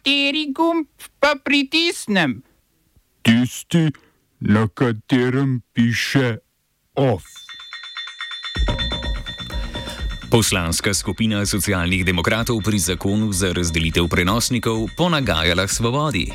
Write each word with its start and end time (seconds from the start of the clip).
Kateri 0.00 0.48
gumb 0.56 0.86
pa 1.20 1.34
pritisnem? 1.44 2.40
Tisti, 3.22 3.92
na 4.40 4.64
katerem 4.68 5.60
piše 5.72 6.38
OF. 6.96 7.24
Poslanska 10.30 10.94
skupina 10.94 11.44
socialnih 11.44 12.04
demokratov 12.04 12.64
pri 12.64 12.78
zakonu 12.80 13.28
za 13.32 13.52
razdelitev 13.52 14.08
prenosnikov 14.08 14.88
ponagajala 14.96 15.68
svobodi. 15.68 16.32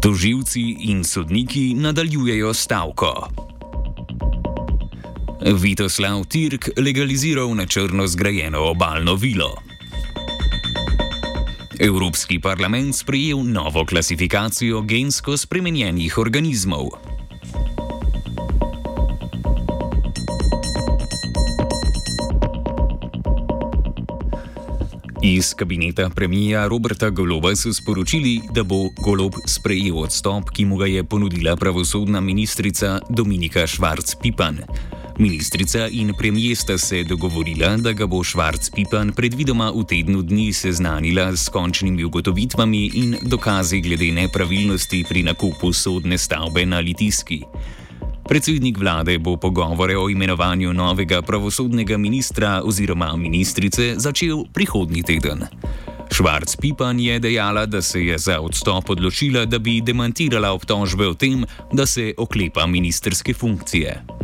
Toživci 0.00 0.88
in 0.88 1.04
sodniki 1.04 1.74
nadaljujejo 1.76 2.54
stavko. 2.54 3.28
Vitoslav 5.52 6.24
Tirk 6.24 6.72
legaliziral 6.80 7.52
na 7.52 7.66
črno 7.66 8.06
zgrajeno 8.06 8.72
obalno 8.72 9.14
vilo. 9.14 9.75
Evropski 11.78 12.40
parlament 12.40 12.96
sprejel 12.96 13.42
novo 13.44 13.84
klasifikacijo 13.84 14.80
gensko 14.82 15.36
spremenjenih 15.36 16.18
organizmov. 16.18 16.88
Iz 25.22 25.54
kabineta 25.54 26.10
premija 26.10 26.66
Roberta 26.68 27.10
Goloba 27.10 27.56
so 27.56 27.72
sporočili, 27.72 28.40
da 28.54 28.62
bo 28.62 28.88
Golob 29.02 29.34
sprejel 29.46 29.98
odstop, 29.98 30.50
ki 30.50 30.64
mu 30.64 30.76
ga 30.76 30.86
je 30.86 31.04
ponudila 31.04 31.56
pravosodna 31.56 32.20
ministrica 32.20 33.00
Dominika 33.10 33.66
Švarc-Pipan. 33.66 34.62
Ministrica 35.18 35.88
in 35.88 36.12
premijer 36.18 36.56
sta 36.56 36.78
se 36.78 37.04
dogovorila, 37.04 37.76
da 37.76 37.92
ga 37.92 38.06
bo 38.06 38.20
Švarc-Pipan 38.20 39.14
predvidoma 39.16 39.70
v 39.72 39.84
tednu 39.88 40.22
dni 40.22 40.52
seznanila 40.52 41.36
s 41.36 41.48
končnimi 41.48 42.04
ugotovitvami 42.04 42.90
in 42.94 43.16
dokazi 43.22 43.80
glede 43.80 44.12
nepravilnosti 44.12 45.04
pri 45.08 45.22
nakupu 45.22 45.72
sodne 45.72 46.18
stavbe 46.18 46.66
na 46.66 46.78
Litijski. 46.80 47.40
Predsednik 48.28 48.78
vlade 48.78 49.18
bo 49.18 49.36
pogovore 49.36 49.96
o 49.96 50.10
imenovanju 50.10 50.72
novega 50.72 51.22
pravosodnega 51.22 51.96
ministra 51.96 52.60
oziroma 52.64 53.16
ministrice 53.16 53.94
začel 53.96 54.44
prihodnji 54.52 55.02
teden. 55.02 55.46
Švarc 56.12 56.56
Pipan 56.60 57.00
je 57.00 57.18
dejala, 57.18 57.66
da 57.66 57.82
se 57.82 58.04
je 58.04 58.18
za 58.18 58.40
odstop 58.40 58.90
odločila, 58.90 59.44
da 59.44 59.58
bi 59.58 59.80
demantirala 59.80 60.52
obtožbe 60.52 61.08
o 61.08 61.14
tem, 61.14 61.44
da 61.72 61.86
se 61.86 62.14
oklepa 62.18 62.66
ministerske 62.66 63.34
funkcije. 63.34 64.15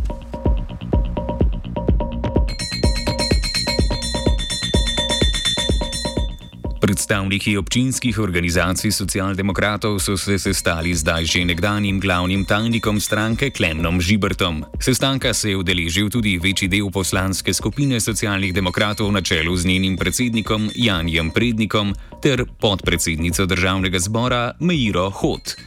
Predstavniki 6.93 7.57
občinskih 7.57 8.19
organizacij 8.21 8.93
socialdemokratov 8.93 9.97
so 9.97 10.13
se 10.13 10.37
sestali 10.37 10.93
zdaj 10.93 11.25
že 11.25 11.41
nekdanjim 11.41 11.97
glavnim 11.97 12.45
tajnikom 12.45 13.01
stranke 13.01 13.49
Klemnom 13.49 13.97
Žibrtom. 13.97 14.61
Sestanka 14.77 15.33
se 15.33 15.49
je 15.49 15.57
udeležil 15.57 16.13
tudi 16.13 16.37
večji 16.37 16.69
del 16.69 16.93
poslanske 16.93 17.49
skupine 17.53 17.97
socialnih 17.97 18.53
demokratov 18.53 19.09
na 19.09 19.25
čelu 19.25 19.57
z 19.57 19.65
njenim 19.65 19.97
predsednikom 19.97 20.69
Janjem 20.75 21.33
Prednikom 21.33 21.95
ter 22.21 22.45
podpredsednico 22.61 23.45
državnega 23.45 23.99
zbora 23.99 24.53
Meiro 24.59 25.09
Hot. 25.09 25.57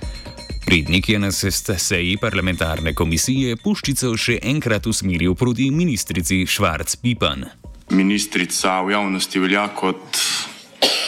Prednik 0.67 1.09
je 1.09 1.19
na 1.19 1.33
seji 1.33 2.17
parlamentarne 2.23 2.95
komisije 2.95 3.57
puščico 3.57 4.15
še 4.15 4.39
enkrat 4.43 4.87
usmeril 4.87 5.35
proti 5.35 5.71
ministrici 5.75 6.47
Švarc 6.47 6.97
Pipan. 7.03 7.51
Ministrica 7.91 8.83
v 8.87 8.95
javnosti 8.95 9.39
velja 9.43 9.69
kot 9.75 10.23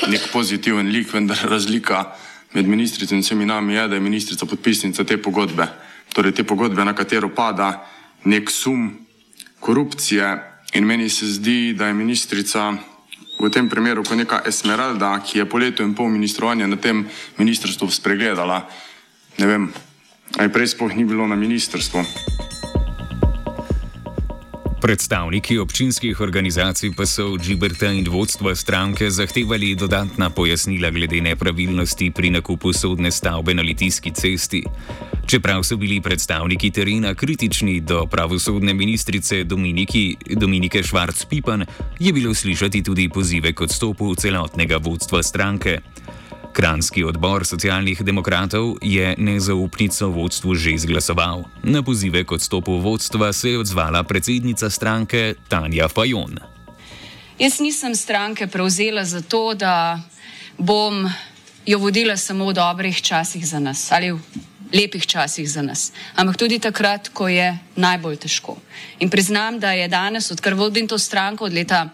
nek 0.07 0.31
pozitiven 0.33 0.89
lik, 0.93 1.13
vendar 1.13 1.39
razlika 1.51 2.05
med 2.55 2.69
ministrico 2.69 3.15
in 3.15 3.21
vsemi 3.21 3.47
nami 3.47 3.75
je, 3.75 3.89
da 3.89 3.95
je 3.95 4.01
ministrica 4.01 4.47
podpisnica 4.47 5.05
te 5.05 5.19
pogodbe. 5.23 5.67
Torej, 6.13 6.33
te 6.33 6.45
pogodbe, 6.45 6.85
na 6.85 6.95
katero 6.95 7.29
pada 7.35 7.87
nek 8.25 8.51
sum 8.51 9.07
korupcije. 9.61 10.45
In 10.75 10.85
meni 10.85 11.09
se 11.09 11.27
zdi, 11.27 11.75
da 11.77 11.87
je 11.87 11.95
ministrica 11.95 12.73
v 13.41 13.51
tem 13.51 13.69
primeru 13.69 14.03
kot 14.05 14.19
neka 14.19 14.43
Esmeralda, 14.47 15.19
ki 15.25 15.39
je 15.39 15.49
po 15.49 15.59
letu 15.59 15.83
in 15.83 15.95
pol 15.95 16.11
ministrovanja 16.11 16.67
na 16.67 16.77
tem 16.77 17.07
ministrstvu 17.39 17.91
spregledala. 17.91 18.67
Ne 19.39 19.47
vem, 19.47 19.71
aj 20.39 20.53
prej 20.53 20.75
sploh 20.75 20.93
ni 20.93 21.05
bilo 21.05 21.27
na 21.27 21.37
ministrstvu. 21.37 22.48
Predstavniki 24.79 25.59
občinskih 25.59 26.21
organizacij 26.21 26.93
pa 26.95 27.07
so 27.07 27.33
od 27.35 27.43
Džibrta 27.43 27.91
in 27.91 28.07
vodstva 28.07 28.55
stranke 28.55 29.11
zahtevali 29.11 29.75
dodatna 29.75 30.31
pojasnila 30.31 30.91
glede 30.91 31.21
nepravilnosti 31.21 32.11
pri 32.11 32.31
nakupu 32.31 32.73
sodne 32.73 33.11
stavbe 33.11 33.55
na 33.55 33.63
Litijski 33.63 34.11
cesti. 34.15 34.63
Čeprav 35.27 35.63
so 35.63 35.77
bili 35.77 36.01
predstavniki 36.01 36.71
terena 36.71 37.15
kritični 37.15 37.81
do 37.81 38.07
pravosodne 38.07 38.75
ministrice 38.75 39.45
Dominiki, 39.45 40.17
Dominike 40.31 40.83
Švarc-Pipan, 40.83 41.67
je 41.99 42.13
bilo 42.13 42.35
slišati 42.35 42.83
tudi 42.83 43.09
pozive 43.09 43.53
k 43.53 43.61
odstopu 43.61 44.15
celotnega 44.15 44.77
vodstva 44.77 45.23
stranke. 45.23 45.79
Kranski 46.53 47.05
odbor 47.05 47.47
socialnih 47.47 48.03
demokratov 48.03 48.77
je 48.83 49.15
nezaupnico 49.19 50.09
vodstvu 50.09 50.55
že 50.55 50.71
izglasoval. 50.71 51.45
Na 51.63 51.83
pozive 51.83 52.25
k 52.25 52.33
odstopu 52.33 52.79
vodstva 52.79 53.33
se 53.33 53.51
je 53.51 53.59
odzvala 53.59 54.03
predsednica 54.03 54.71
stranke 54.71 55.35
Tanja 55.49 55.89
Fajon. 55.89 56.39
Jaz 57.39 57.61
nisem 57.61 57.95
stranke 57.95 58.47
prevzela 58.47 59.05
zato, 59.05 59.55
da 59.55 60.01
bom 60.59 61.07
jo 61.67 61.79
vodila 61.79 62.17
samo 62.17 62.49
v 62.49 62.55
dobrih 62.55 63.03
časih 63.03 63.47
za 63.47 63.59
nas 63.59 63.93
ali 63.93 64.11
v 64.13 64.19
lepih 64.73 65.07
časih 65.07 65.51
za 65.51 65.63
nas, 65.63 65.93
ampak 66.17 66.37
tudi 66.37 66.59
takrat, 66.59 67.09
ko 67.09 67.29
je 67.29 67.59
najbolj 67.77 68.17
težko. 68.17 68.57
In 69.01 69.11
priznam, 69.11 69.61
da 69.61 69.73
je 69.73 69.89
danes, 69.89 70.31
odkar 70.31 70.55
vodim 70.55 70.89
to 70.89 70.99
stranko 70.99 71.45
od 71.45 71.53
leta 71.53 71.89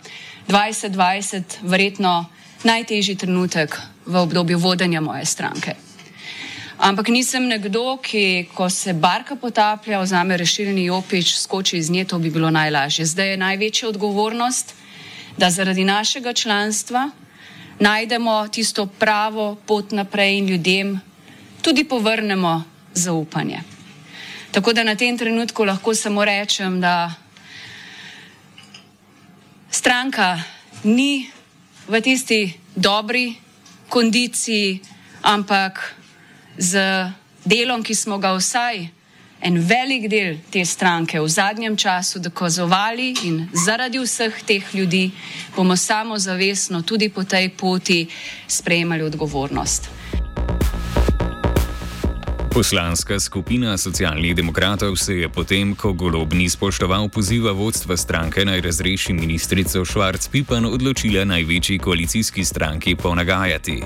2020, 0.48 1.62
verjetno 1.62 2.26
najtežji 2.65 3.16
trenutek 3.16 3.78
v 4.06 4.16
obdobju 4.16 4.59
vodenja 4.59 5.00
moje 5.00 5.25
stranke. 5.25 5.75
Ampak 6.78 7.09
nisem 7.09 7.47
nekdo, 7.48 7.97
ki, 8.03 8.50
ko 8.54 8.66
se 8.70 8.92
barka 8.92 9.37
potaplja, 9.37 10.03
vzame 10.03 10.37
rešilni 10.37 10.91
opič, 10.91 11.38
skoči 11.38 11.78
iz 11.78 11.91
nje, 11.91 12.04
to 12.04 12.19
bi 12.19 12.31
bilo 12.31 12.50
najlažje. 12.50 13.06
Zdaj 13.06 13.31
je 13.31 13.37
največja 13.37 13.88
odgovornost, 13.88 14.75
da 15.38 15.50
zaradi 15.50 15.84
našega 15.84 16.32
članstva 16.32 17.10
najdemo 17.78 18.48
tisto 18.48 18.87
pravo 18.87 19.54
pot 19.66 19.92
naprej 19.92 20.38
in 20.38 20.48
ljudem 20.48 21.00
tudi 21.62 21.84
povrnemo 21.84 22.65
zaupanje. 22.94 23.62
Tako 24.50 24.72
da 24.72 24.84
na 24.84 24.94
tem 24.94 25.19
trenutku 25.19 25.65
lahko 25.65 25.94
samo 25.94 26.25
rečem, 26.25 26.81
da 26.81 27.15
stranka 29.71 30.42
ni 30.84 31.31
v 31.88 32.00
tisti 32.00 32.53
dobri 32.76 33.44
kondiciji, 33.89 34.81
ampak 35.22 35.95
z 36.59 36.78
delom, 37.45 37.83
ki 37.83 37.95
smo 37.95 38.19
ga 38.19 38.34
vsaj 38.37 38.89
en 39.45 39.59
velik 39.61 40.09
del 40.09 40.39
te 40.50 40.65
stranke 40.65 41.21
v 41.21 41.28
zadnjem 41.28 41.77
času 41.77 42.19
dokazovali 42.19 43.12
in 43.28 43.49
zaradi 43.53 44.00
vseh 44.00 44.43
teh 44.47 44.75
ljudi 44.75 45.11
bomo 45.56 45.77
samozavestno 45.77 46.83
tudi 46.83 47.09
po 47.09 47.25
tej 47.25 47.53
poti 47.53 48.09
sprejemali 48.49 49.03
odgovornost. 49.03 49.94
Poslanska 52.54 53.20
skupina 53.20 53.78
socialnih 53.78 54.34
demokratov 54.34 54.94
se 54.97 55.15
je 55.15 55.28
potem, 55.28 55.75
ko 55.75 55.91
golob 55.92 56.32
ni 56.38 56.47
spoštoval 56.47 57.09
poziva 57.09 57.50
vodstva 57.50 57.97
stranke 57.97 58.44
naj 58.47 58.60
razreši 58.60 59.12
ministrico 59.12 59.82
Švarc-Pipan, 59.82 60.62
odločila 60.62 61.25
največji 61.25 61.78
koalicijski 61.78 62.44
stranki 62.44 62.94
ponagajati. 62.94 63.82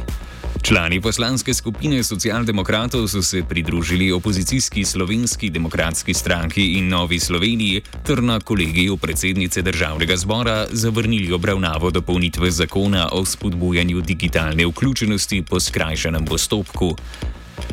Člani 0.62 1.00
poslanske 1.00 1.54
skupine 1.54 2.02
socialdemokratov 2.04 3.08
so 3.08 3.22
se 3.22 3.40
pridružili 3.48 4.12
opozicijski 4.12 4.84
slovenski 4.84 5.50
demokratski 5.50 6.14
stranki 6.14 6.72
in 6.76 6.88
Novi 6.88 7.18
Sloveniji 7.18 7.82
ter 8.06 8.22
na 8.22 8.40
kolegiju 8.40 8.96
predsednice 8.96 9.62
državnega 9.62 10.16
zbora 10.16 10.66
zavrnili 10.70 11.32
obravnavo 11.32 11.90
dopolnitve 11.90 12.50
zakona 12.50 13.08
o 13.12 13.24
spodbujanju 13.24 14.00
digitalne 14.00 14.66
vključenosti 14.66 15.42
po 15.42 15.60
skrajšanem 15.60 16.24
postopku. 16.24 16.96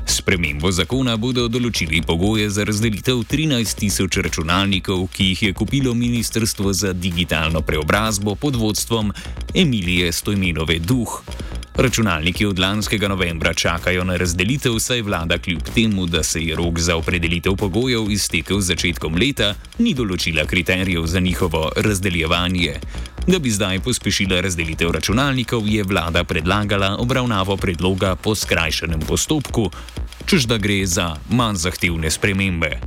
Spremembo 0.06 0.70
zakona 0.72 1.16
bodo 1.18 1.48
določili 1.50 2.02
pogoje 2.06 2.50
za 2.54 2.64
razdelitev 2.68 3.24
13 3.32 3.80
tisoč 3.82 4.20
računalnikov, 4.22 5.08
ki 5.14 5.32
jih 5.32 5.42
je 5.48 5.56
kupilo 5.58 5.94
Ministrstvo 5.98 6.74
za 6.74 6.94
digitalno 6.94 7.62
preobrazbo 7.66 8.36
pod 8.36 8.56
vodstvom 8.56 9.12
Emilije 9.54 10.12
Stojmenove 10.14 10.80
Duh. 10.80 11.24
Računalniki 11.76 12.46
od 12.46 12.60
lanskega 12.60 13.08
novembra 13.08 13.54
čakajo 13.54 14.04
na 14.04 14.16
razdelitev, 14.18 14.78
saj 14.80 15.02
vlada 15.02 15.38
kljub 15.38 15.74
temu, 15.76 16.06
da 16.06 16.24
se 16.24 16.40
je 16.40 16.56
rok 16.56 16.80
za 16.80 16.96
opredelitev 16.96 17.58
pogojev 17.60 18.12
iztekel 18.12 18.62
z 18.62 18.72
začetkom 18.76 19.18
leta, 19.20 19.56
ni 19.80 19.94
določila 19.94 20.46
kriterijev 20.48 21.10
za 21.10 21.20
njihovo 21.20 21.72
razdeljevanje. 21.76 22.80
Da 23.28 23.40
bi 23.40 23.50
zdaj 23.50 23.80
pospešila 23.80 24.42
razdelitev 24.42 24.92
računalnikov, 24.92 25.68
je 25.68 25.84
vlada 25.84 26.24
predlagala 26.24 26.98
obravnavo 26.98 27.58
predloga 27.58 28.16
po 28.16 28.36
skrajšanem 28.36 29.00
postopku, 29.02 29.70
čež 30.26 30.46
da 30.46 30.58
gre 30.58 30.86
za 30.86 31.16
manj 31.30 31.56
zahtevne 31.56 32.12
spremembe. 32.12 32.78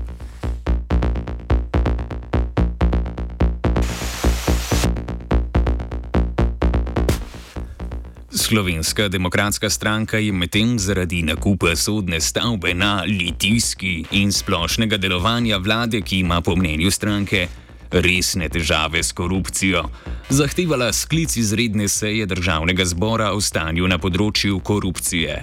Slovenska 8.31 9.08
demokratska 9.08 9.70
stranka 9.70 10.19
je 10.19 10.32
medtem 10.32 10.79
zaradi 10.79 11.23
nakupa 11.23 11.76
sodne 11.76 12.20
stavbe 12.20 12.75
na 12.75 13.02
litijski 13.02 14.05
in 14.11 14.32
splošnega 14.32 14.96
delovanja 14.96 15.58
vlade, 15.58 16.00
ki 16.00 16.19
ima 16.19 16.40
po 16.40 16.56
mnenju 16.56 16.90
stranke 16.90 17.49
resne 17.90 18.49
težave 18.49 19.02
s 19.02 19.12
korupcijo, 19.12 19.85
zahtevala 20.29 20.93
sklic 20.93 21.37
izredne 21.37 21.88
seje 21.88 22.26
državnega 22.26 22.85
zbora 22.85 23.32
o 23.32 23.40
stanju 23.40 23.88
na 23.88 23.99
področju 23.99 24.61
korupcije. 24.61 25.43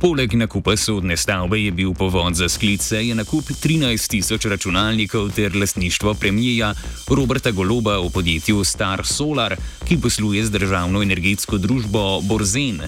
Poleg 0.00 0.32
nakupa 0.32 0.76
sodne 0.80 1.16
stavbe 1.16 1.58
je 1.60 1.72
bil 1.76 1.92
povod 1.92 2.34
za 2.34 2.48
sklice 2.48 3.02
je 3.04 3.14
nakup 3.14 3.44
13 3.44 4.08
tisoč 4.08 4.46
računalnikov 4.48 5.28
ter 5.36 5.56
lastništvo 5.56 6.14
premijeja 6.14 6.72
Roberta 7.08 7.50
Goloba 7.50 7.98
v 8.00 8.08
podjetju 8.08 8.64
Star 8.64 9.04
Solar, 9.04 9.56
ki 9.84 10.00
posluje 10.00 10.44
z 10.44 10.50
državno 10.50 11.02
energetsko 11.02 11.58
družbo 11.58 12.20
Borzen. 12.24 12.80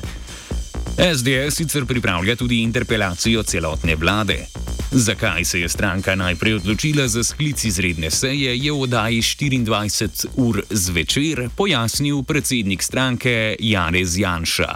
SDS 0.97 1.57
sicer 1.57 1.85
pripravlja 1.85 2.37
tudi 2.37 2.63
interpelacijo 2.63 3.43
celotne 3.43 3.97
vlade. 3.97 4.47
Zakaj 4.95 5.45
se 5.45 5.61
je 5.61 5.69
stranka 5.69 6.15
najprej 6.15 6.55
odločila 6.55 7.09
za 7.09 7.25
sklic 7.25 7.65
izredne 7.65 8.11
seje, 8.11 8.57
je 8.59 8.73
v 8.73 8.81
oddaji 8.81 9.23
24 9.23 10.27
ur 10.37 10.63
zvečer 10.71 11.49
pojasnil 11.57 12.23
predsednik 12.23 12.83
stranke 12.83 13.57
Janez 13.61 14.19
Janša. 14.19 14.75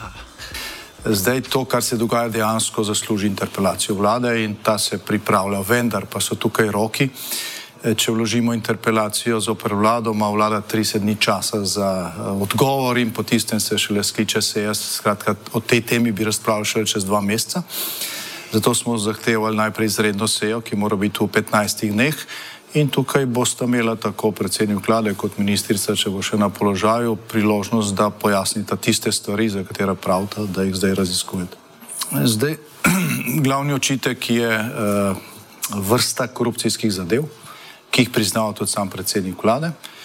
Zdaj 1.05 1.41
to, 1.41 1.65
kar 1.65 1.85
se 1.85 1.97
dogaja, 1.97 2.29
dejansko 2.29 2.85
zasluži 2.85 3.27
interpelacijo 3.27 3.95
vlade 3.95 4.45
in 4.45 4.57
ta 4.63 4.79
se 4.79 4.99
pripravlja, 4.99 5.61
vendar 5.61 6.07
pa 6.07 6.21
so 6.21 6.35
tukaj 6.35 6.71
roki. 6.73 7.09
E, 7.85 7.95
če 7.95 8.13
vložimo 8.13 8.55
interpelacijo 8.57 9.41
z 9.41 9.53
opr 9.53 9.75
vlado, 9.75 10.17
ima 10.17 10.31
vlada 10.33 10.63
30 10.65 10.99
dni 10.99 11.17
časa 11.21 11.65
za 11.65 11.91
e, 12.09 12.21
odgovor 12.41 12.99
in 12.99 13.13
po 13.13 13.23
tistem 13.23 13.61
se 13.61 13.79
šele 13.79 14.05
skliče 14.05 14.43
se 14.43 14.63
jaz. 14.63 14.81
Skratka, 14.81 15.35
o 15.53 15.61
tej 15.61 15.81
temi 15.81 16.13
bi 16.13 16.25
razpravljal 16.25 16.65
še 16.65 16.87
čez 16.87 17.05
dva 17.05 17.21
meseca. 17.21 17.63
Zato 18.53 18.75
smo 18.75 18.99
zahtevali 18.99 19.57
najprej 19.57 19.87
izredno 19.87 20.29
sejo, 20.29 20.61
ki 20.61 20.77
mora 20.77 20.97
biti 20.97 21.19
v 21.21 21.27
15 21.27 21.91
dneh. 21.91 22.17
In 22.75 22.89
tukaj 22.89 23.27
boste 23.27 23.65
imeli 23.65 23.97
tako 23.97 24.31
predsednik 24.31 24.89
vlade 24.89 25.15
kot 25.15 25.39
ministrica, 25.39 25.97
če 25.97 26.11
bo 26.11 26.23
še 26.23 26.37
na 26.37 26.51
položaju, 26.53 27.17
priložnost, 27.17 27.95
da 27.97 28.11
pojasnite 28.11 28.77
tiste 28.77 29.13
stvari, 29.13 29.49
za 29.49 29.65
katere 29.65 29.95
pravite, 29.95 30.45
da 30.53 30.63
jih 30.63 30.77
zdaj 30.77 30.95
raziskujete. 30.95 31.57
Zdaj, 32.13 32.59
glavni 33.47 33.73
očitek 33.73 34.31
je 34.31 34.51
uh, 34.51 35.17
vrsta 35.73 36.29
korupcijskih 36.29 36.93
zadev, 36.93 37.25
ki 37.91 38.07
jih 38.07 38.13
priznava 38.13 38.53
tudi 38.53 38.71
sam 38.71 38.91
predsednik 38.93 39.43
vlade. 39.43 39.73
Uh, 39.73 39.96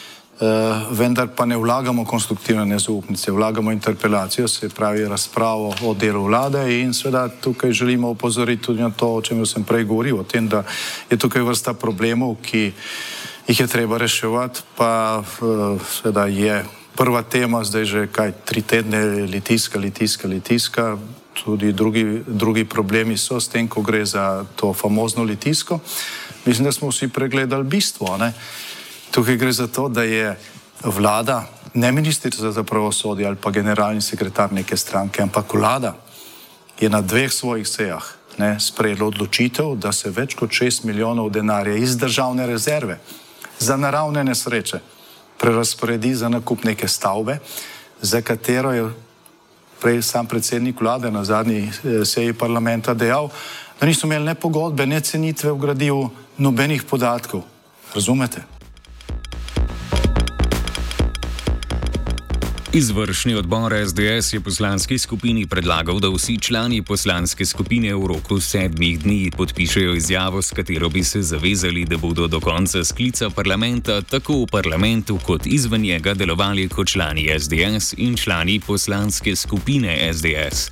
vendar 0.92 1.28
pa 1.36 1.46
ne 1.46 1.58
vlagamo 1.58 2.06
konstruktivne 2.06 2.66
nezaupnice, 2.66 3.32
vlagamo 3.32 3.72
interpelacijo, 3.72 4.48
se 4.48 4.70
pravi 4.70 5.06
razpravo 5.06 5.74
o 5.86 5.94
delu 5.94 6.24
vlade 6.24 6.82
in 6.82 6.94
seveda 6.94 7.30
tukaj 7.30 7.72
želimo 7.72 8.10
upozoriti 8.10 8.64
tudi 8.64 8.82
na 8.82 8.90
to, 8.90 9.14
o 9.16 9.22
čem 9.22 9.46
sem 9.46 9.64
prej 9.64 9.84
govoril, 9.84 10.20
o 10.20 10.24
tem, 10.24 10.48
da 10.48 10.64
je 11.10 11.18
tukaj 11.18 11.42
vrsta 11.42 11.74
problemov, 11.74 12.36
ki 12.42 12.72
jih 13.48 13.60
je 13.60 13.68
treba 13.68 13.98
reševati, 13.98 14.62
pa 14.78 15.22
uh, 15.22 15.82
seveda 15.82 16.26
je 16.26 16.66
prva 16.96 17.22
tema 17.22 17.64
zdaj 17.64 17.86
že 17.86 18.08
kaj 18.08 18.32
tri 18.46 18.62
tedne 18.62 19.06
litiska, 19.06 19.80
litiska, 19.80 20.28
litiska, 20.28 20.98
tudi 21.44 21.74
drugi, 21.74 22.24
drugi 22.28 22.66
problemi 22.66 23.18
so 23.18 23.40
s 23.40 23.48
tem, 23.48 23.68
ko 23.68 23.82
gre 23.82 24.06
za 24.06 24.46
to 24.56 24.74
famozno 24.74 25.24
litisko. 25.24 25.80
Mislim, 26.46 26.66
da 26.66 26.72
smo 26.72 26.90
vsi 26.90 27.08
pregledali 27.08 27.64
bistvo. 27.64 28.18
Ne? 28.18 28.34
Tukaj 29.12 29.36
gre 29.38 29.52
za 29.52 29.68
to, 29.68 29.90
da 29.90 30.04
je 30.04 30.38
vlada, 30.84 31.44
ne 31.74 31.92
ministrica 31.92 32.52
za 32.52 32.64
pravosodje 32.64 33.28
ali 33.28 33.36
pa 33.36 33.52
generalni 33.52 34.02
sekretar 34.02 34.54
neke 34.54 34.78
stranke, 34.78 35.22
ampak 35.22 35.54
vlada 35.54 35.96
je 36.80 36.90
na 36.90 37.02
dveh 37.02 37.34
svojih 37.34 37.68
sejah 37.68 38.04
sprejela 38.60 39.06
odločitev, 39.06 39.76
da 39.76 39.92
se 39.92 40.10
več 40.10 40.36
kot 40.36 40.50
6 40.50 40.86
milijonov 40.86 41.30
denarja 41.30 41.76
iz 41.76 41.98
državne 41.98 42.48
rezerve 42.48 42.98
za 43.60 43.78
naravne 43.78 44.24
nesreče 44.24 44.80
prerasporedi 45.38 46.16
za 46.16 46.30
nakup 46.30 46.64
neke 46.64 46.88
stavbe, 46.88 47.38
za 48.02 48.22
katero 48.22 48.72
je 48.72 48.90
prej 49.82 50.02
sam 50.02 50.26
predsednik 50.26 50.82
vlade 50.82 51.12
na 51.12 51.24
zadnji 51.24 51.68
eh, 51.68 52.06
seji 52.06 52.34
parlamenta 52.34 52.94
dejal, 52.94 53.30
da 53.80 53.86
niso 53.86 54.08
imeli 54.08 54.26
ne 54.26 54.36
pogodbe, 54.36 54.86
ne 54.86 55.02
cenitve 55.02 55.52
v 55.52 55.58
gradivu, 55.58 56.10
nobenih 56.38 56.84
podatkov. 56.84 57.42
Razumete? 57.96 58.61
Izvršni 62.74 63.36
odbor 63.36 63.74
SDS 63.88 64.34
je 64.34 64.40
poslanski 64.40 64.98
skupini 64.98 65.48
predlagal, 65.48 66.00
da 66.00 66.10
vsi 66.10 66.38
člani 66.40 66.82
poslanske 66.82 67.46
skupine 67.46 67.96
v 67.96 68.08
roku 68.08 68.40
sedmih 68.40 69.00
dni 69.00 69.32
podpišejo 69.38 69.96
izjavo, 69.96 70.42
s 70.42 70.52
katero 70.52 70.90
bi 70.90 71.04
se 71.04 71.22
zavezali, 71.22 71.86
da 71.86 71.98
bodo 71.98 72.28
do 72.28 72.40
konca 72.40 72.84
sklica 72.84 73.30
parlamenta 73.30 74.02
tako 74.02 74.34
v 74.34 74.48
parlamentu 74.52 75.20
kot 75.26 75.46
izven 75.46 75.82
njega 75.82 76.14
delovali 76.14 76.70
kot 76.70 76.88
člani 76.88 77.28
SDS 77.40 77.94
in 77.98 78.16
člani 78.16 78.60
poslanske 78.60 79.36
skupine 79.36 80.14
SDS. 80.14 80.72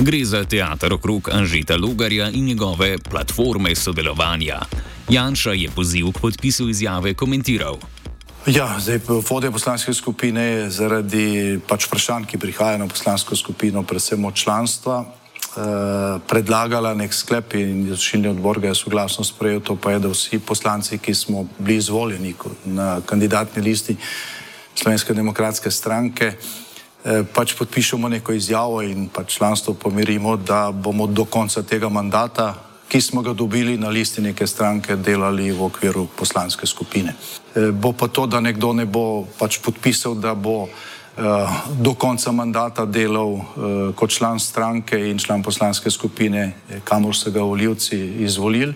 Gre 0.00 0.24
za 0.24 0.44
teater 0.44 0.92
okrog 0.92 1.28
Anžita 1.32 1.76
Logarja 1.76 2.30
in 2.30 2.44
njegove 2.44 2.98
platforme 2.98 3.74
sodelovanja. 3.74 4.60
Janša 5.08 5.52
je 5.52 5.68
poziv 5.70 6.12
k 6.12 6.20
podpisu 6.20 6.68
izjave 6.68 7.14
komentiral. 7.14 7.99
Ja, 8.46 8.76
zdaj 8.78 9.00
vodja 9.30 9.50
poslanske 9.50 9.92
skupine 9.94 10.42
je 10.44 10.70
zaradi 10.72 11.60
pač 11.68 11.84
vprašanj, 11.84 12.24
ki 12.24 12.38
prihajajo 12.40 12.78
na 12.80 12.86
poslansko 12.88 13.36
skupino, 13.36 13.82
predvsem 13.82 14.24
od 14.24 14.34
članstva, 14.34 15.04
eh, 15.04 16.18
predlagala 16.28 16.94
nek 16.94 17.12
sklep 17.14 17.54
in 17.54 17.84
izvršilni 17.84 18.28
odbor 18.28 18.60
ga 18.60 18.68
je 18.68 18.74
soglasno 18.74 19.24
sprejel, 19.24 19.60
to 19.60 19.76
pa 19.76 19.92
je, 19.92 19.98
da 19.98 20.08
vsi 20.08 20.38
poslanci, 20.38 20.98
ki 20.98 21.14
smo 21.14 21.44
bili 21.58 21.76
izvoljeni 21.76 22.34
na 22.64 23.00
kandidatni 23.06 23.62
listi 23.62 23.96
Slovenske 24.74 25.14
demokratske 25.14 25.70
stranke, 25.70 26.32
eh, 27.04 27.22
pač 27.34 27.54
podpišemo 27.58 28.08
neko 28.08 28.32
izjavo 28.32 28.82
in 28.82 29.08
pač 29.08 29.36
članstvo 29.36 29.74
pomirimo, 29.74 30.36
da 30.36 30.72
bomo 30.72 31.06
do 31.06 31.24
konca 31.24 31.62
tega 31.62 31.88
mandata 31.88 32.69
ki 32.90 33.00
smo 33.00 33.22
ga 33.22 33.32
dobili 33.32 33.78
na 33.78 33.88
listi 33.88 34.20
neke 34.20 34.46
stranke, 34.46 34.96
delali 34.96 35.52
v 35.52 35.62
okviru 35.62 36.08
poslanske 36.18 36.66
skupine. 36.66 37.14
E, 37.54 37.70
bo 37.70 37.92
pa 37.92 38.08
to, 38.08 38.26
da 38.26 38.40
nekdo 38.40 38.72
ne 38.74 38.86
bo 38.86 39.26
pač 39.38 39.60
podpisal, 39.62 40.18
da 40.18 40.34
bo 40.34 40.66
e, 40.66 40.70
do 41.78 41.94
konca 41.94 42.32
mandata 42.34 42.84
delal 42.84 43.38
e, 43.38 43.42
kot 43.94 44.10
član 44.10 44.42
stranke 44.42 44.98
in 45.10 45.22
član 45.22 45.42
poslanske 45.42 45.90
skupine, 45.90 46.52
kamor 46.84 47.14
so 47.14 47.30
ga 47.30 47.46
voljivci 47.46 48.26
izvolili, 48.26 48.74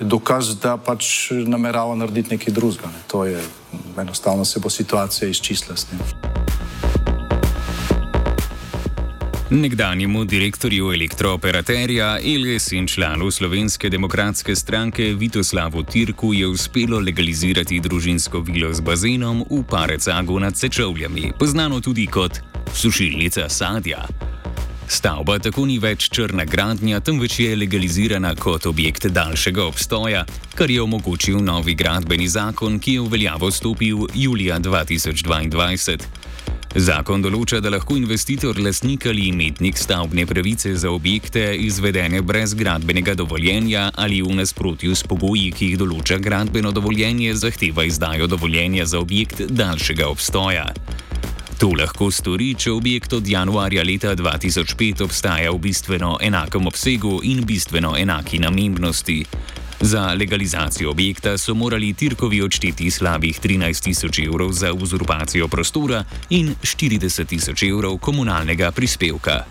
dokaz, 0.00 0.54
da 0.62 0.76
pač 0.78 1.30
namerava 1.30 1.98
narediti 1.98 2.38
nekaj 2.38 2.54
drugega. 2.54 2.86
Ne. 2.86 3.02
To 3.10 3.24
je 3.26 3.42
enostavno 3.98 4.44
se 4.44 4.60
bo 4.60 4.70
situacija 4.70 5.28
izčistila 5.28 5.76
s 5.76 5.90
tem. 5.90 5.98
Nekdanjemu 9.50 10.24
direktorju 10.24 10.92
elektrooperaterja 10.92 12.18
Eles 12.20 12.72
in 12.72 12.86
članu 12.86 13.30
Slovenske 13.30 13.88
demokratske 13.88 14.56
stranke 14.56 15.04
Vitoslavu 15.04 15.82
Tirku 15.82 16.34
je 16.34 16.46
uspelo 16.46 17.00
legalizirati 17.00 17.80
družinsko 17.80 18.40
vilo 18.40 18.74
z 18.74 18.80
bazenom 18.80 19.44
v 19.50 19.62
Parecagu 19.70 20.38
nad 20.40 20.56
Sečovljami, 20.56 21.32
poznano 21.38 21.80
tudi 21.80 22.06
kot 22.06 22.40
sušilnica 22.74 23.48
sadja. 23.48 24.04
Stavba 24.88 25.38
tako 25.38 25.64
ni 25.66 25.78
več 25.78 26.10
črna 26.10 26.44
gradnja, 26.44 27.00
temveč 27.00 27.40
je 27.40 27.56
legalizirana 27.56 28.34
kot 28.34 28.66
objekt 28.66 29.06
daljšega 29.06 29.64
obstoja, 29.64 30.26
kar 30.54 30.70
je 30.70 30.82
omogočil 30.82 31.40
novi 31.44 31.74
gradbeni 31.74 32.28
zakon, 32.28 32.78
ki 32.78 32.94
je 32.94 33.00
v 33.00 33.08
veljavo 33.16 33.50
stopil 33.50 34.06
julija 34.14 34.60
2022. 34.60 35.98
Zakon 36.76 37.22
določa, 37.24 37.62
da 37.64 37.70
lahko 37.72 37.96
investitor, 37.96 38.58
lasnik 38.60 39.06
ali 39.08 39.30
imetnik 39.30 39.78
stavbne 39.80 40.26
pravice 40.28 40.74
za 40.76 40.90
objekte 40.92 41.54
izvedene 41.64 42.20
brez 42.20 42.52
gradbenega 42.54 43.14
dovoljenja 43.16 43.86
ali 43.96 44.20
v 44.20 44.36
nasprotju 44.36 44.92
s 44.92 45.06
pogoji, 45.08 45.48
ki 45.56 45.70
jih 45.70 45.78
določa 45.80 46.18
gradbeno 46.20 46.72
dovoljenje, 46.76 47.32
zahteva 47.40 47.86
izdajo 47.88 48.28
dovoljenja 48.28 48.84
za 48.84 49.00
objekt 49.00 49.40
daljšega 49.48 50.10
obstoja. 50.12 50.66
To 51.58 51.72
lahko 51.72 52.10
stori, 52.12 52.52
če 52.54 52.70
objekt 52.76 53.16
od 53.16 53.26
januarja 53.26 53.82
leta 53.82 54.12
2005 54.14 55.06
obstaja 55.08 55.50
v 55.50 55.62
bistveno 55.64 56.18
enakem 56.20 56.68
obsegu 56.68 57.16
in 57.24 57.46
bistveno 57.48 57.96
enaki 57.98 58.38
namembnosti. 58.44 59.22
Za 59.80 60.14
legalizacijo 60.14 60.90
objekta 60.90 61.38
so 61.38 61.54
morali 61.54 61.92
Tirkovi 61.94 62.42
odšteti 62.42 62.90
slabih 62.90 63.40
13 63.40 63.84
tisoč 63.84 64.18
evrov 64.18 64.52
za 64.52 64.72
uzurpacijo 64.72 65.48
prostora 65.48 66.04
in 66.30 66.54
40 66.62 67.26
tisoč 67.26 67.62
evrov 67.62 67.98
komunalnega 67.98 68.70
prispevka. 68.70 69.44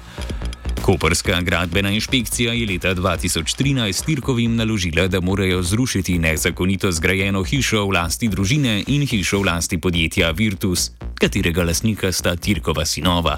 Koperska 0.88 1.42
gradbena 1.42 1.90
inšpekcija 1.92 2.54
je 2.54 2.68
leta 2.68 2.96
2013 2.96 4.06
Tirkovim 4.06 4.56
naložila, 4.56 5.08
da 5.08 5.20
morajo 5.22 5.62
zrušiti 5.64 6.20
nezakonito 6.20 6.92
zgrajeno 6.92 7.44
hišo 7.44 7.82
v 7.86 7.92
lasti 7.92 8.30
družine 8.32 8.84
in 8.88 9.04
hišo 9.08 9.42
v 9.42 9.46
lasti 9.46 9.78
podjetja 9.78 10.32
Virtus, 10.32 10.92
katerega 11.20 11.64
lasnika 11.64 12.12
sta 12.12 12.36
Tirkova 12.36 12.86
sinova. 12.86 13.36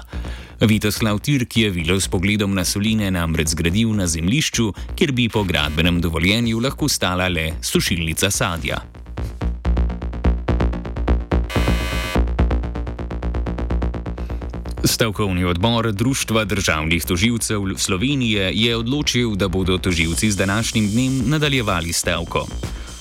Vitoslav 0.60 1.18
Tirk 1.18 1.56
je 1.56 1.70
vilo 1.70 2.00
s 2.00 2.08
pogledom 2.08 2.54
na 2.54 2.64
soline 2.64 3.10
namreč 3.10 3.48
zgradil 3.48 3.90
na 3.98 4.06
zemlišču, 4.06 4.70
kjer 4.94 5.12
bi 5.12 5.28
po 5.28 5.42
gradbenem 5.42 6.00
dovoljenju 6.00 6.60
lahko 6.60 6.88
stala 6.88 7.28
le 7.28 7.52
sušilnica 7.62 8.30
sadja. 8.30 8.78
Stavkovni 15.00 15.44
odbor 15.44 15.92
Društva 15.92 16.44
državnih 16.44 17.04
toživcev 17.04 17.60
Slovenije 17.76 18.52
je 18.54 18.76
odločil, 18.76 19.34
da 19.34 19.48
bodo 19.48 19.78
toživci 19.78 20.30
z 20.30 20.36
današnjim 20.36 20.90
dnem 20.90 21.22
nadaljevali 21.26 21.92
stavko. 21.92 22.46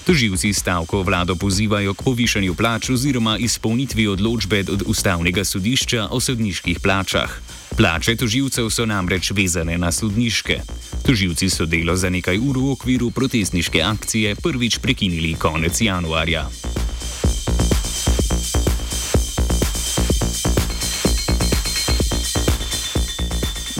Toživci 0.05 0.53
stavko 0.53 1.01
vlado 1.01 1.35
pozivajo 1.35 1.93
k 1.93 2.03
povišanju 2.03 2.55
plač 2.55 2.89
oziroma 2.89 3.37
izpolnitvi 3.37 4.07
odločbe 4.07 4.59
od 4.71 4.83
ustavnega 4.85 5.43
sodišča 5.43 6.07
o 6.11 6.19
sodniških 6.19 6.79
plačah. 6.79 7.41
Plače 7.77 8.15
toživcev 8.15 8.69
so 8.69 8.85
namreč 8.85 9.31
vezane 9.31 9.77
na 9.77 9.91
sodniške. 9.91 10.61
Toživci 11.05 11.49
so 11.49 11.65
delo 11.65 11.95
za 11.95 12.09
nekaj 12.09 12.39
ur 12.39 12.57
v 12.57 12.71
okviru 12.71 13.11
protestniške 13.11 13.81
akcije 13.81 14.35
prvič 14.35 14.77
prekinili 14.77 15.33
konec 15.33 15.81
januarja. 15.81 16.47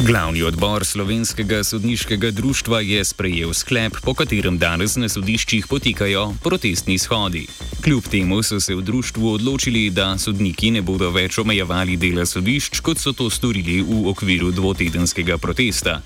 Glavni 0.09 0.41
odbor 0.43 0.85
Slovenskega 0.85 1.63
sodniškega 1.63 2.31
društva 2.31 2.81
je 2.81 3.03
sprejel 3.05 3.53
sklep, 3.53 3.97
po 4.01 4.13
katerem 4.17 4.57
danes 4.57 4.95
na 4.97 5.05
sodiščih 5.09 5.67
potekajo 5.69 6.23
protestni 6.41 6.97
shodi. 6.97 7.43
Kljub 7.83 8.07
temu 8.09 8.41
so 8.43 8.57
se 8.59 8.75
v 8.75 8.81
društvu 8.81 9.33
odločili, 9.33 9.89
da 9.89 10.17
sodniki 10.17 10.71
ne 10.71 10.81
bodo 10.81 11.11
več 11.13 11.37
omejevali 11.37 11.97
dela 12.01 12.25
sodišč, 12.25 12.79
kot 12.81 12.97
so 12.97 13.13
to 13.13 13.29
storili 13.29 13.83
v 13.85 14.07
okviru 14.09 14.49
dvotedenskega 14.51 15.37
protesta, 15.37 16.01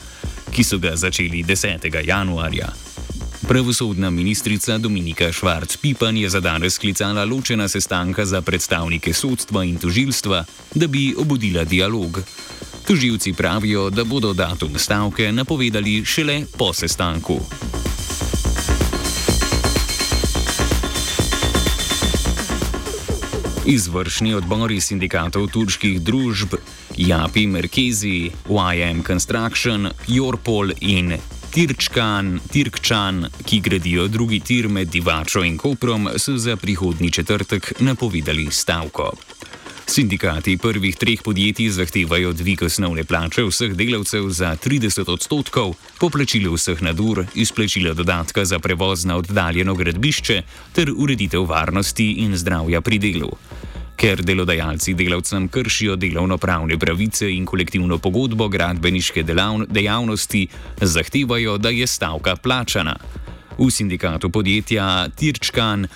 ki 0.52 0.64
so 0.68 0.84
ga 0.84 0.98
začeli 1.00 1.40
10. 1.48 1.88
januarja. 2.04 2.74
Pravosodna 3.48 4.10
ministrica 4.10 4.78
Dominika 4.78 5.32
Švarc-Pipan 5.32 6.20
je 6.20 6.30
za 6.30 6.40
danes 6.40 6.76
sklicala 6.76 7.24
ločena 7.24 7.68
sestanka 7.68 8.26
za 8.26 8.42
predstavnike 8.42 9.14
sodstva 9.14 9.64
in 9.64 9.80
tožilstva, 9.80 10.44
da 10.76 10.88
bi 10.88 11.14
obudila 11.18 11.64
dialog. 11.64 12.20
Tuživci 12.88 13.34
pravijo, 13.34 13.90
da 13.90 14.04
bodo 14.04 14.34
datum 14.34 14.80
stavke 14.80 15.32
napovedali 15.32 16.06
šele 16.06 16.44
po 16.58 16.74
sestanku. 16.74 17.40
Izvršni 23.66 24.34
odbori 24.34 24.82
sindikatov 24.82 25.48
turških 25.48 26.02
družb 26.02 26.56
Japi 26.98 27.48
Merkezi, 27.48 28.32
YM 28.50 29.04
Construction, 29.08 29.90
Jorpol 30.08 30.72
in 30.82 31.14
Tirčkan, 31.54 32.40
Tirkčan, 32.52 33.28
ki 33.46 33.60
gradijo 33.60 34.08
drugi 34.08 34.40
tir 34.40 34.68
med 34.68 34.88
Divačo 34.88 35.44
in 35.44 35.58
Koprom, 35.58 36.10
so 36.18 36.38
za 36.38 36.56
prihodni 36.56 37.12
četrtek 37.12 37.74
napovedali 37.80 38.52
stavko. 38.52 39.12
Sindikati 39.94 40.58
prvih 40.58 40.96
treh 40.98 41.22
podjetij 41.22 41.70
zahtevajo 41.70 42.32
dvig 42.34 42.64
osnovne 42.66 43.04
plače 43.04 43.44
vseh 43.46 43.76
delavcev 43.78 44.30
za 44.34 44.56
30 44.58 45.10
odstotkov, 45.14 45.76
poplačilo 46.00 46.56
vseh 46.56 46.80
nadur, 46.82 47.26
izplačilo 47.36 47.94
dodatka 47.94 48.46
za 48.46 48.58
prevoz 48.60 49.06
na 49.06 49.18
oddaljeno 49.22 49.76
gradbišče 49.76 50.42
ter 50.74 50.90
ureditev 50.98 51.46
varnosti 51.46 52.08
in 52.26 52.34
zdravja 52.38 52.82
pri 52.82 52.98
delu. 52.98 53.30
Ker 53.96 54.24
delodajalci 54.26 54.96
delavcem 54.98 55.46
kršijo 55.48 55.96
delovno-pravne 55.96 56.80
pravice 56.80 57.30
in 57.30 57.46
kolektivno 57.46 57.98
pogodbo 57.98 58.48
gradbeniške 58.50 59.24
dejavnosti, 59.70 60.48
zahtevajo, 60.82 61.58
da 61.58 61.70
je 61.70 61.88
stavka 61.88 62.36
plačana. 62.36 62.98
V 63.58 63.70
sindikatu 63.72 64.30
podjetja 64.30 65.10
Tirčkan 65.16 65.88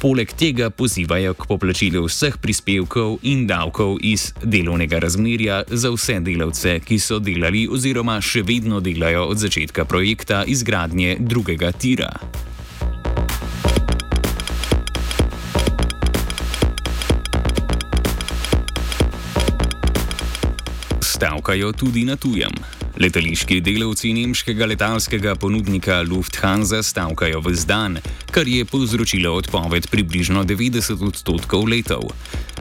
Poleg 0.00 0.30
tega 0.32 0.70
pozivajo 0.72 1.34
k 1.36 1.44
poplačilu 1.44 2.06
vseh 2.08 2.38
prispevkov 2.40 3.18
in 3.20 3.44
davkov 3.44 3.98
iz 4.00 4.30
delovnega 4.40 4.96
razmerja 4.96 5.58
za 5.68 5.92
vse 5.92 6.16
delavce, 6.24 6.78
ki 6.80 6.96
so 6.96 7.18
delali 7.20 7.66
oziroma 7.68 8.16
še 8.16 8.40
vedno 8.40 8.80
delajo 8.80 9.26
od 9.28 9.36
začetka 9.36 9.84
projekta 9.84 10.40
izgradnje 10.48 11.18
drugega 11.20 11.68
tira. 11.76 12.08
Stavkajo 21.04 21.76
tudi 21.76 22.08
na 22.08 22.16
tujem. 22.16 22.79
Letališki 23.00 23.62
delavci 23.64 24.10
nemškega 24.12 24.66
letalskega 24.68 25.32
ponudnika 25.40 26.02
Lufthansa 26.04 26.82
stavkajo 26.84 27.38
v 27.40 27.54
zdan, 27.56 27.96
kar 28.28 28.48
je 28.48 28.66
povzročilo 28.68 29.32
odpoved 29.38 29.88
približno 29.88 30.42
90 30.44 31.00
odstotkov 31.08 31.64
letov. 31.64 32.04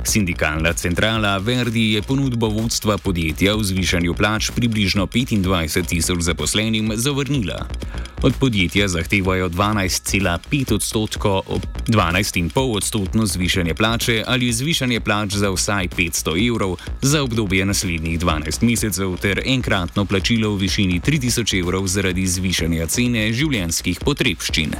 Sindikalna 0.08 0.72
centrala 0.74 1.36
Verdi 1.44 1.92
je 1.98 2.02
ponudbo 2.08 2.48
vodstva 2.48 2.96
podjetja 2.98 3.58
v 3.60 3.68
zvišanju 3.68 4.16
plač 4.16 4.48
približno 4.56 5.12
25 5.12 5.92
tisoč 5.92 6.24
zaposlenim 6.24 6.96
zavrnila. 6.96 7.68
Od 8.24 8.34
podjetja 8.40 8.88
zahtevajo 8.88 9.50
12,5 9.50 10.74
odstotka, 10.74 11.30
12,5 11.88 12.76
odstotno 12.76 13.26
zvišanje 13.26 13.74
plače 13.74 14.24
ali 14.28 14.52
zvišanje 14.54 15.00
plač 15.00 15.34
za 15.34 15.50
vsaj 15.52 15.88
500 15.88 16.48
evrov 16.50 16.76
za 17.02 17.24
obdobje 17.24 17.66
naslednjih 17.66 18.20
12 18.20 18.64
mesecev 18.64 19.18
ter 19.18 19.42
enkratno 19.46 20.06
plačilo 20.06 20.52
v 20.52 20.58
višini 20.58 21.00
3000 21.00 21.60
evrov 21.60 21.88
zaradi 21.88 22.28
zvišanja 22.28 22.88
cene 22.88 23.34
življenjskih 23.34 24.00
potrebščin. 24.04 24.76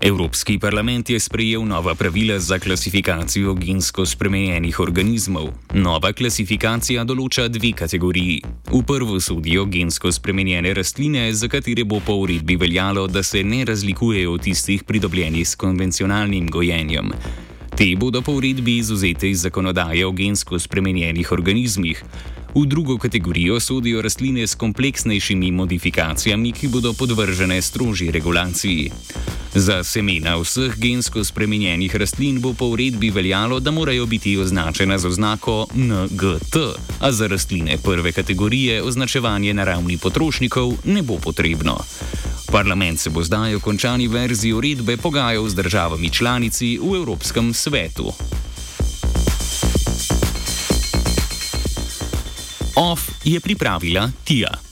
Evropski 0.00 0.58
parlament 0.58 1.10
je 1.10 1.20
sprejel 1.20 1.64
nova 1.64 1.94
pravila 1.94 2.38
za 2.38 2.58
klasifikacijo 2.58 3.54
gensko 3.54 4.06
spremenjenih 4.06 4.80
organizmov. 4.80 5.50
Nova 5.74 6.12
klasifikacija 6.16 7.04
določa 7.04 7.44
dve 7.52 7.74
kategoriji. 7.76 8.38
V 8.72 8.80
prvo 8.88 9.20
sodijo 9.20 9.66
gensko 9.68 10.08
spremenjene 10.08 10.72
rastline, 10.74 11.26
za 11.36 11.52
katere 11.52 11.84
bo 11.84 12.00
po 12.00 12.16
uredbi 12.24 12.56
veljalo, 12.56 13.06
da 13.12 13.22
se 13.22 13.44
ne 13.44 13.60
razlikujejo 13.68 14.32
od 14.32 14.48
tistih 14.48 14.88
pridobljenih 14.88 15.48
s 15.48 15.54
konvencionalnim 15.60 16.48
gojenjem. 16.48 17.12
Te 17.76 17.92
bodo 17.96 18.22
po 18.24 18.32
uredbi 18.40 18.78
izuzete 18.80 19.28
iz 19.30 19.44
zakonodaje 19.44 20.06
o 20.06 20.12
gensko 20.16 20.58
spremenjenih 20.58 21.32
organizmih. 21.32 22.04
V 22.54 22.64
drugo 22.66 22.96
kategorijo 22.98 23.60
sodijo 23.60 24.02
rastline 24.02 24.46
s 24.46 24.54
kompleksnejšimi 24.54 25.52
modifikacijami, 25.52 26.52
ki 26.52 26.68
bodo 26.68 26.92
podvržene 26.92 27.62
strožji 27.62 28.10
regulaciji. 28.10 28.90
Za 29.54 29.84
semena 29.84 30.36
vseh 30.38 30.78
gensko 30.78 31.24
spremenjenih 31.24 31.96
rastlin 31.96 32.40
bo 32.40 32.54
po 32.54 32.66
uredbi 32.70 33.10
veljalo, 33.10 33.60
da 33.60 33.70
morajo 33.70 34.06
biti 34.06 34.36
označena 34.38 34.98
z 34.98 35.06
oznako 35.06 35.66
NGT, 35.74 36.56
a 37.00 37.12
za 37.12 37.26
rastline 37.26 37.78
prve 37.82 38.12
kategorije 38.12 38.82
označevanje 38.82 39.54
na 39.54 39.64
ravni 39.64 39.98
potrošnikov 39.98 40.72
ne 40.84 41.02
bo 41.02 41.18
potrebno. 41.18 41.78
Parlament 42.52 43.00
se 43.00 43.10
bo 43.10 43.22
zdaj 43.22 43.54
o 43.54 43.60
končani 43.60 44.08
verziji 44.08 44.52
uredbe 44.52 44.96
pogajal 44.96 45.48
z 45.48 45.54
državami 45.54 46.10
članici 46.10 46.78
v 46.82 46.96
Evropskem 46.96 47.54
svetu. 47.54 48.12
OF 52.74 53.10
je 53.24 53.40
pripravila 53.40 54.10
Tija. 54.24 54.69